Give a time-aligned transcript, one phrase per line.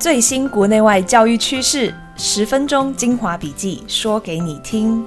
[0.00, 5.04] 最新国内外教育趋势，十分钟精华笔记，说给你听。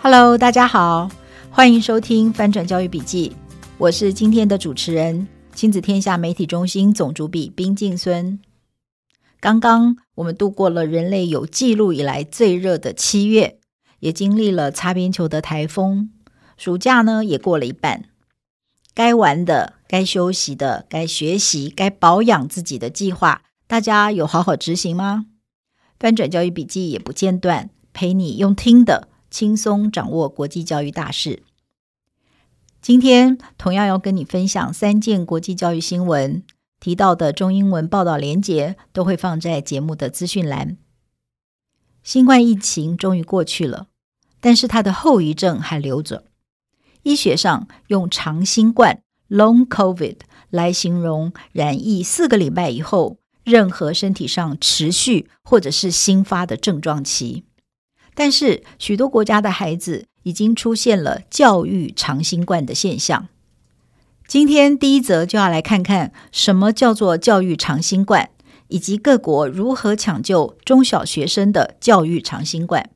[0.00, 1.10] Hello，大家好，
[1.50, 3.32] 欢迎收听翻转教育笔记，
[3.76, 8.38] 我是今天的主持人，亲子天下媒体中心总主笔冰敬孙。
[9.40, 13.58] 刚刚我们度过了人类有记录以来最热的七月，
[14.00, 16.10] 也经历了擦边球的台风，
[16.56, 18.04] 暑假呢也过了一半，
[18.94, 25.26] 该玩的、该休息的、该学习、该保养自己的计划，大家有好好执行吗？
[25.98, 29.08] 翻转教育笔记也不间断，陪你用听的。
[29.28, 31.42] 轻松掌握国际教育大事。
[32.80, 36.42] 今天同样要跟你分享三件国际教育新闻，
[36.80, 40.78] 提到的中英文报道连结都会放在节目的资讯栏。
[42.02, 43.88] 新冠疫情终于过去了，
[44.40, 46.24] 但是它的后遗症还留着。
[47.02, 50.18] 医学上用长新冠 （Long COVID）
[50.50, 57.44] 来形容染疫四个礼拜以后，任何身体上持续或者是新发的症状期。
[58.14, 63.28] 但是，许多国家的孩子已经出现了教育长新冠的现象。
[64.26, 68.30] 今天第一则就要来看看什么叫做教育长新冠，
[68.68, 72.90] 以及各国如何抢救中小学生的教育长新冠。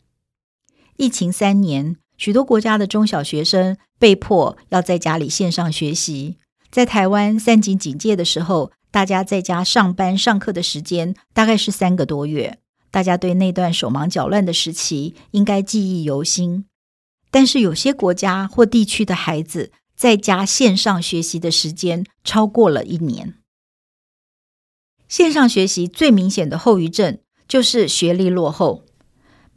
[1.00, 6.36] 疫情三年，许多国家的中小学生被迫要在家里线上学习。
[6.70, 12.58] 在台湾三级警戒的时候，大家在家上班上课的时间大概是三个多月。
[12.90, 16.66] 大家对那段手忙脚乱的时期应该记忆犹新，
[17.30, 23.36] 但是有些国家或地区的孩子在家线上学习的时间超过了一年。
[25.08, 28.84] 线上学习最明显的后遗症就是学历落后。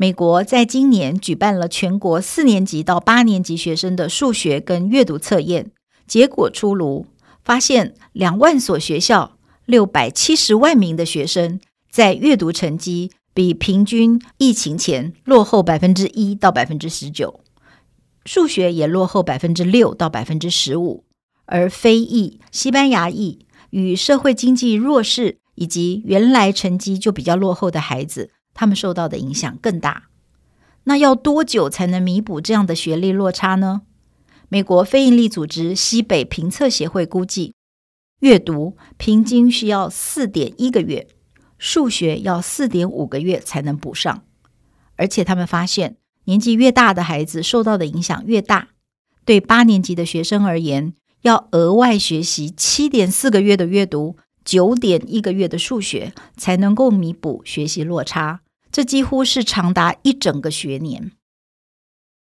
[0.03, 5.71] 美国在今年举办了全国四年级到八年级学生的数学跟阅读测验，
[6.05, 7.05] 结果出炉，
[7.41, 13.11] 发现两万所学校六百七十万名的学生在阅读成绩。
[13.33, 17.39] 比平均疫情前落后百分之一到百分之十九，
[18.25, 21.05] 数学也落后百分之六到百分之十五，
[21.45, 30.09] 而非裔、西班牙裔与社会经济弱势以及原来成绩就比较落后的孩子，他们受到的影响更大。
[30.85, 33.81] 那要多久才能弥补这样的学历落差呢？
[34.49, 37.55] 美国非营利组织西北评测协会估计，
[38.19, 41.07] 阅读平均需要四点一个月。
[41.57, 44.23] 数学要四点五个月才能补上，
[44.97, 48.67] 而且他们发现，年纪越大的孩子受到的影响越大。
[49.23, 58.41] 对八年级的学生而言，要额外学习七点四个月的阅读，九点一个月的数学，才能够弥补学习落差。
[58.73, 61.11] 这几乎是长达一整个学年。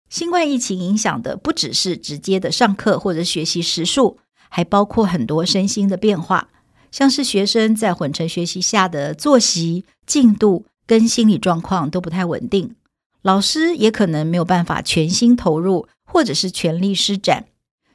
[0.08, 6.48] 新冠疫情影响的不只是直接的上课或者学习时数，还包括很多身心的变化。
[6.90, 12.74] 像是学生在混成学习下的作息进度跟心理状况都不太稳定，
[13.20, 17.44] 老师也可能没有办法全心投入，或者是全力施展，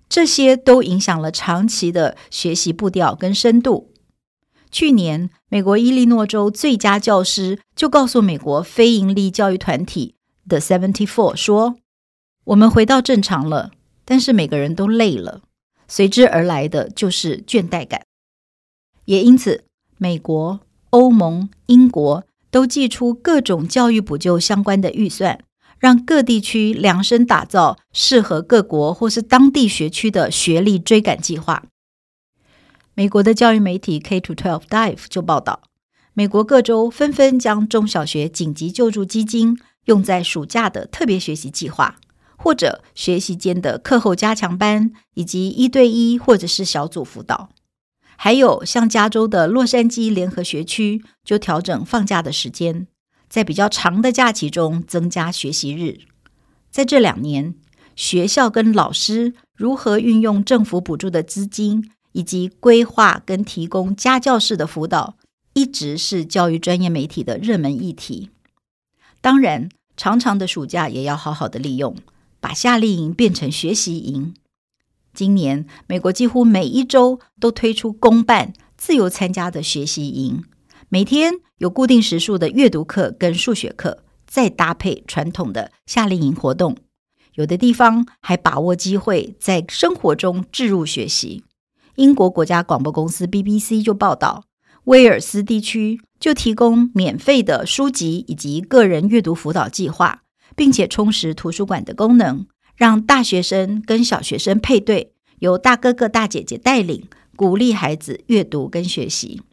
[0.08, 3.93] 这些都影响了长期的学习步调跟深度。
[4.74, 10.16] 去年，美国伊利诺州最佳教师就告诉美国非营利教育团体
[10.48, 11.76] The Seventy Four 说
[12.46, 13.70] ：“我们回到正常了，
[14.04, 15.44] 但是每个人都累了，
[15.88, 18.02] 随之而来的就是倦怠感。”
[19.06, 19.66] 也因此，
[20.00, 25.40] 美国、欧盟、英国都祭出各种教育补救相关的预算，
[25.78, 31.66] 让各地区量身打造适合各国或是当地学区的学历追赶计划。
[32.96, 35.62] 美国的教育媒体 K-12 Dive 就报道，
[36.14, 41.96] 美国各州纷纷将中小学紧急救助基金用在暑假的特别学习计划，
[42.38, 47.50] 或者学习间的课后加强班，以及一对一或者是小组辅导。
[48.16, 52.86] 还有像加州的洛杉矶联合学区，就调整放假的时间，
[53.28, 56.02] 在比较长的假期中增加学习日。
[56.70, 57.56] 在这两年，
[57.96, 65.18] 学校跟老师如何运用政府补助的资金，以及规划跟提供家教式的辅导，
[65.54, 68.30] 一直是教育专业媒体的热门议题。
[69.22, 71.96] 当然，长长的暑假也要好好的利用，
[72.40, 74.34] 把夏令营变成学习营。
[75.14, 80.44] 今年，美国几乎每一周都推出公办、自由参加的学习营，
[80.90, 86.76] 每天有固定时数的阅读课跟数学课，再搭配传统的夏令营活动。
[87.36, 91.44] 有的地方还把握机会在生活中置入学习。
[91.96, 94.46] 英国国家广播公司 BBC 就报道，
[94.86, 100.24] 威尔斯地区就提供免费的书籍以及个人阅读辅导计划，
[100.56, 102.46] 并且充实图书馆的功能。
[102.76, 109.44] 让大学生跟小学生配对，由大哥哥大姐姐带领，鼓励孩子阅读跟学习。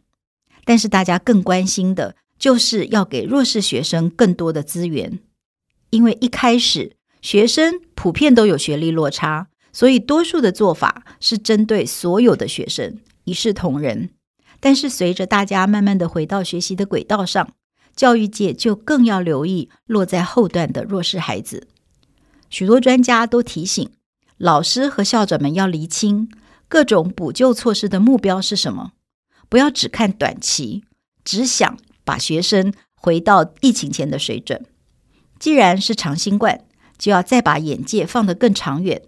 [0.65, 5.19] 但是大家更关心的就是要给弱势学生更多的资源，
[5.91, 14.09] 因为一开始学生普遍都有学历落差，所以多数的做法是针对所有的学生，一视同仁。
[14.59, 17.53] 但是随着大家慢慢的回到学习的轨道上，
[17.95, 21.67] 教育界就更要留意落在后段的弱势孩子。
[22.49, 23.89] 许多专家都提醒
[24.37, 26.29] 老师和校长们要厘清
[26.67, 28.91] 各种补救措施的目标是什么，
[29.49, 30.83] 不要只看短期，
[31.23, 34.65] 只想把学生回到疫情前的水准。
[35.39, 36.65] 既然是长新冠，
[36.97, 39.01] 就要再把眼界放得更长远，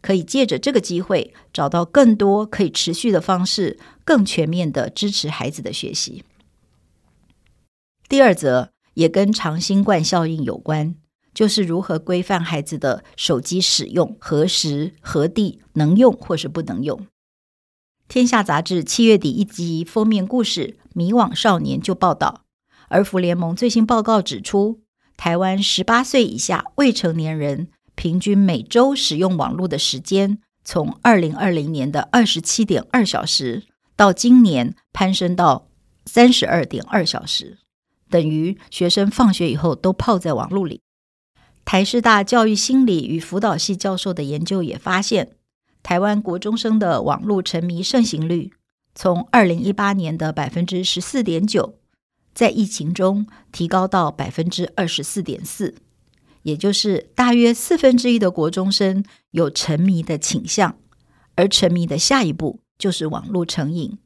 [0.00, 6.24] 可以借着这个机会找到更多可以持续的方式，更全面的支持孩子的学习。
[8.08, 10.94] 第二则也跟长新冠效应有关，
[11.34, 17.06] 就是如何规范孩子的手机使用，何时何地能用或是不能用。
[18.08, 22.44] 天下杂志七月底一集封面故事《迷惘少年》就报道，
[22.88, 24.80] 儿福联盟最新报告指出，
[25.18, 27.68] 台湾十八岁以下未成年人
[27.98, 33.64] 平均每周使用网络的时间，从二零二零年的二十七点二小时，
[33.96, 35.66] 到今年攀升到
[36.06, 37.58] 三十二点二小时。
[38.08, 40.80] 等于学生放学以后都泡在网络里。
[41.64, 45.32] 台师大教育心理与辅导系教授的研究也发现，
[45.82, 48.52] 台湾国中生的网络沉迷盛行率，
[48.94, 51.74] 从二零一八年的百分之十四点九，
[52.32, 55.74] 在疫情中提高到百分之二十四点四，
[56.48, 60.78] 也就是大约四分之一的国中生有沉迷的倾向，
[61.34, 63.98] 而沉迷的下一步就是网络成瘾。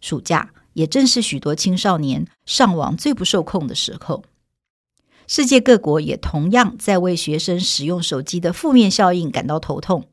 [0.00, 0.50] 暑假。
[0.76, 4.24] 也正是许多青少年上网最不受控的时候，
[5.26, 10.10] 世界各国也同样在为学生使用手机的负面效应感到头痛，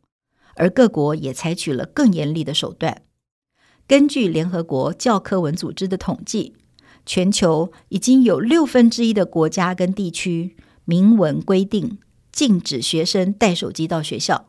[0.55, 3.01] 而各国也采取了更严厉的手段。
[3.85, 6.55] 根据联合国教科文组织的统计，
[7.05, 10.55] 全球已经有六分之一的国家跟地区
[10.85, 11.97] 明文规定
[12.31, 14.47] 禁止学生带手机到学校，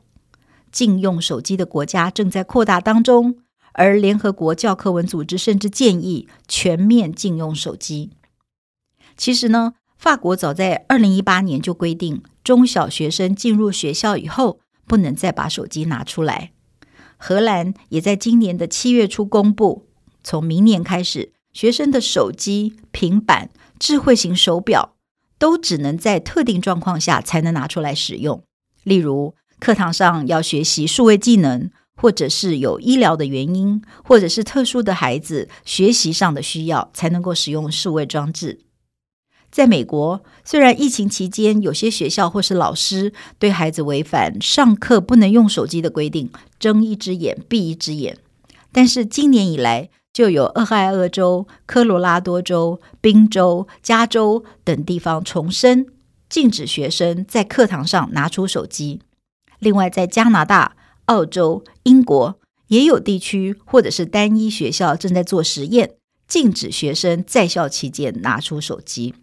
[0.73, 3.37] 禁用手机的国家正在扩大当中。
[3.77, 8.11] 而联合国教科文组织甚至建议全面禁用手机。
[9.17, 16.53] 其实呢，法国早在二零一八年就规定，中小学生进入学校以后不能再把手机拿出来。
[17.17, 19.89] 荷兰也在今年的七月初公布，
[20.23, 23.51] 从明年开始，学生的手机、平板、
[23.81, 24.94] 智慧型手表
[25.45, 28.43] 都只能在特定状况下才能拿出来使用，
[28.83, 31.71] 例如课堂上要学习数位技能。
[31.97, 38.59] 或者是有医疗的原因，或者是特殊的孩子学习上的需要，才能够使用数位装置。
[39.49, 48.19] 在美国，虽然疫情期间有些学校或是老师对孩子违反上课不能用手机的规定，睁一只眼闭一只眼，
[48.73, 55.87] 但是今年以来，就有俄亥俄州、科罗拉多州、宾州、加州等地方重申
[56.31, 59.03] 禁止学生在课堂上拿出手机。
[59.59, 60.77] 另外，在加拿大。
[61.07, 65.97] 澳洲、英国也有地区或者是单一学校正在做实验，
[66.27, 69.15] 禁止学生在校期间拿出手机。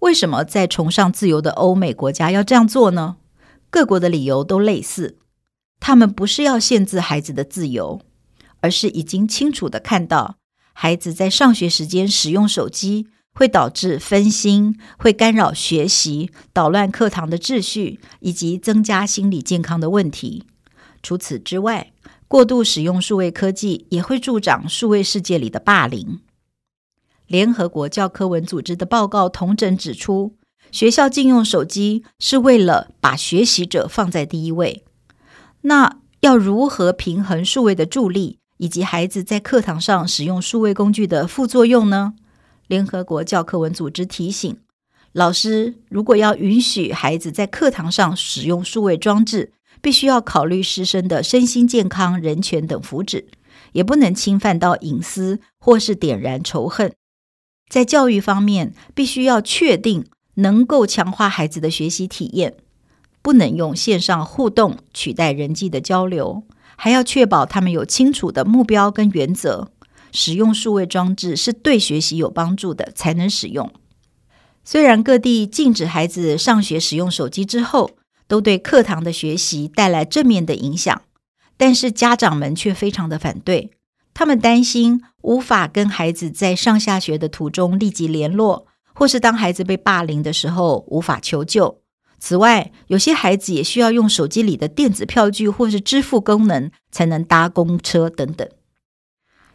[0.00, 3.18] 为什么在崇尚自由的欧美国家要这样做呢？
[3.70, 5.16] 各国的理由都类似，
[5.78, 8.00] 他们不是要限制孩子的自由，
[8.60, 10.36] 而是已经清楚地看到
[10.72, 13.08] 孩子在上学时间使用手机。
[13.38, 20.44] 会导致分心，会干扰学习，捣乱课堂的秩序，以及增加心理健康的问题。
[21.02, 21.92] 除此之外，
[22.28, 26.20] 过度使用数位科技也会助长数位世界里的霸凌。
[27.26, 30.38] 联合国教科文组织的报告统整指出，
[30.72, 34.82] 学校禁用手机是为了把学习者放在第一位。
[35.60, 42.14] 那要如何平衡数位的助力，以及孩子在课堂上使用数位工具的副作用呢？
[42.66, 44.56] 联合国教科文组织提醒，
[45.12, 53.26] 老师如果要允许孩子在课堂上使用数位装置，必须要考虑师生的身心健康、人权等福祉，
[53.72, 56.92] 也不能侵犯到隐私或是点燃仇恨。
[57.68, 62.56] 在教育方面，必须要确定能够强化孩子的学习体验，
[63.22, 66.42] 不能用线上互动取代人际的交流，
[66.76, 69.70] 还要确保他们有清楚的目标跟原则。
[70.12, 73.70] 使用数位装置是对学习有帮助的，才能使用。
[74.64, 77.90] 虽然各地禁止孩子上学使用手机之后，
[78.26, 81.02] 都对课堂的学习带来正面的影响，
[81.56, 83.70] 但是家长们却非常的反对。
[84.14, 91.82] 他们担心无法跟孩子在上下学的途中立即联络，或是当孩子被霸凌的时候无法求救，
[92.18, 98.48] 此外，有些孩子也需要用手机里的电子票据或是支付功能才能搭公车等等。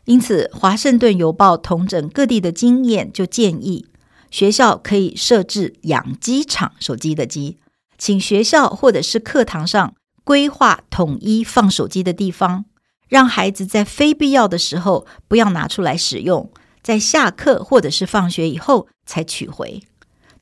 [0.05, 3.87] 因此，《华盛顿邮报》统整各地的经验，就建议
[4.29, 7.57] 学校可以设置“养鸡场”手机的机，
[7.97, 12.65] 请学校或者是课堂上规划统一放手机的地方，
[13.09, 16.51] 让孩子在非必要的时候不要拿出来使用，
[16.81, 19.83] 在下课或者是放学以后才取回。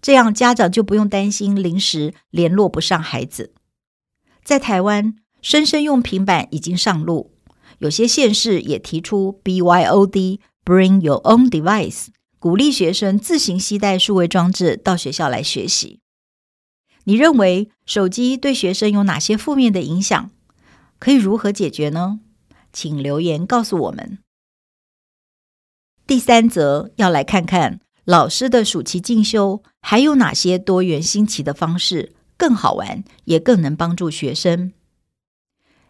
[0.01, 3.53] 这样家长就不用担心临时联络不上孩子。
[4.43, 7.31] 在台湾，生生用平板已经上路。
[7.79, 12.07] 有些县市也提出 BYOD，Bring Your Own Device，
[12.39, 15.99] 鼓励学生自行携带数位装置到学校来学习。
[17.05, 20.31] 你认为手机对学生有哪些负面的影响？
[20.99, 22.19] 可以如何解决呢？
[22.73, 24.19] 请留言告诉我们。
[26.05, 27.79] 第三则要来看看
[28.09, 34.73] 老师的暑期进修还有哪些多元新奇的方式，更好玩，也更能帮助学生。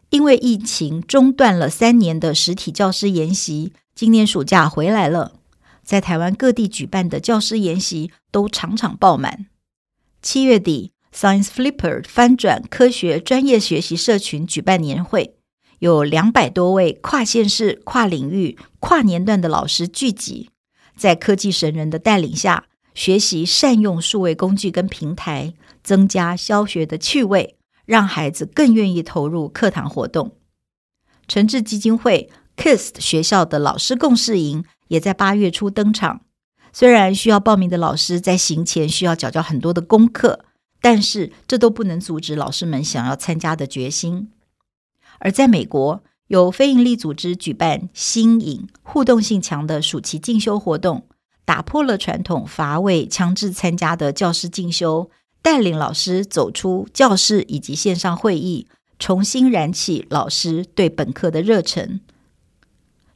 [0.10, 5.36] 因为疫情中断了三年的实体教师研习，今年暑假回来了，
[5.82, 9.46] 在台湾各地举办的教师研习都场场爆满。
[10.22, 15.36] 七月底，Science Flipper 翻转科学专业学习社群举办年会，
[15.80, 20.50] 有两百多位跨县市、跨领域、跨年段的老师聚集，
[21.00, 27.56] 在科技神人的带领下，学习善用数位工具跟平台，增加教学的趣味。
[27.86, 30.36] 让孩子更愿意投入课堂活动。
[31.28, 36.22] 诚志基金会 KIST 学校的老师共事营也在八月初登场。
[36.72, 40.46] 虽然需要报名的老师在行前需要缴交很多的功课，
[40.80, 44.30] 但是这都不能阻止老师们想要参加的决心。
[45.18, 51.08] 而在美国，有非营利组织举办新颖、互动性强的暑期进修活动，
[51.44, 55.10] 打破了传统乏味、强制参加的教师进修。
[55.42, 58.68] 带领老师走出教室以及线上会议，
[59.00, 62.02] 重新燃起老师对本课的热忱。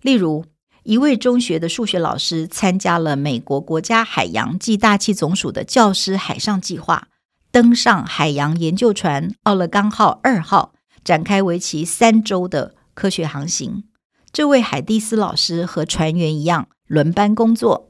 [0.02, 0.46] 例如，
[0.82, 7.10] 一位中学的数学老师参加了美国国家海洋暨大气总署的教师海上计划，
[7.52, 13.84] 登上海洋研究船奥勒冈号二号，展开为期三周的科学航行。
[14.32, 17.90] 这位海蒂斯老师和船员一样轮班工作。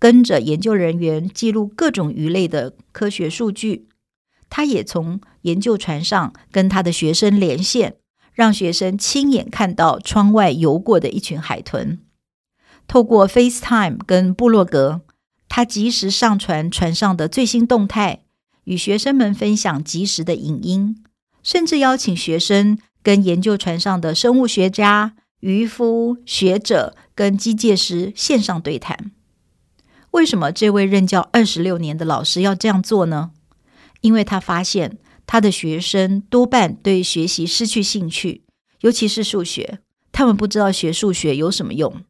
[0.00, 3.88] 跟着研究人员记录各种鱼类的科学数据，
[4.48, 7.96] 他也从研究船上跟他的学生连线，
[8.32, 11.98] 让学生亲眼看到窗外游过的一群海豚。
[12.86, 15.00] 透过 FaceTime 跟部落格，
[15.48, 18.22] 他及时上传船上的最新动态，
[18.62, 21.02] 与学生们分享即时的影音，
[21.42, 29.12] 甚至邀请学生跟研究船上的生物学家、渔夫、学者跟机械师线上对谈。
[30.12, 33.30] 为什么这位任教二十六年的老师要这样做呢？
[34.00, 38.42] 因为他发现他的学生多半对学习失去兴趣，
[38.80, 39.80] 尤其是数学，
[40.12, 42.02] 他们不知道学数学有什么用。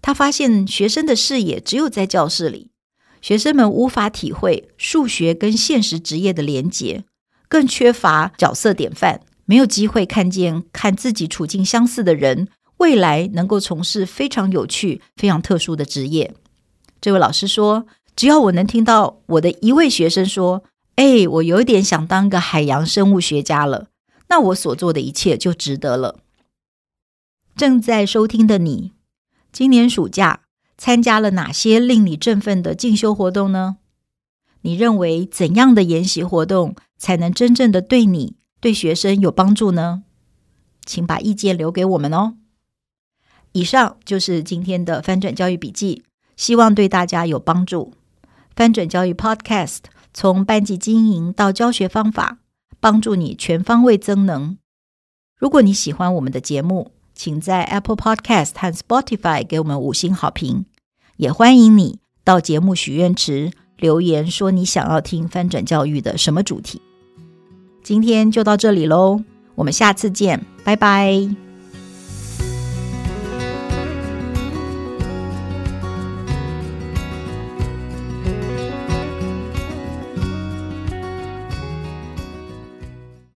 [0.00, 2.70] 他发现学生的视野只有在教室里，
[3.20, 7.04] 学生们无法体会数学跟现实职业的连结，
[7.48, 16.32] 更缺乏角色典范，没有机会看见看自己处境相似的人，未来能够从事非常有趣、非常特殊的职业。
[17.00, 20.62] 这位老师说：“只要我能听到我的一位学生说，
[20.94, 23.88] 哎，我有点想当个海洋生物学家了，
[24.28, 26.20] 那我所做的一切就值得了。”
[27.58, 28.92] 正在收听的你，
[29.50, 30.42] 今年暑假
[30.78, 33.78] 参加了哪些令你振奋的进修活动呢？
[34.60, 40.04] 你认为怎样的研习活动才能真正的对你、对学生有帮助呢？
[40.84, 42.34] 请把意见留给我们哦。
[43.52, 46.04] 以上就是今天的翻转教育笔记。
[46.36, 47.92] 希望对大家有帮助。
[48.56, 49.80] 翻转教育 Podcast
[50.14, 52.38] 从班级经营到教学方法，
[52.80, 54.56] 帮助你全方位增能。
[55.36, 60.64] 如果你喜欢我们的节目，请在 Apple Podcast 和 Spotify 给我们五星好评。
[61.18, 66.80] 也欢迎你到节目许愿池留言，说你想要听翻转教育的什么主题。
[67.90, 69.20] 今天就到这里喽，
[69.56, 71.49] 我们下次见，拜拜。